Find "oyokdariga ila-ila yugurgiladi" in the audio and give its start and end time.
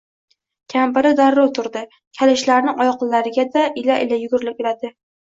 2.85-4.91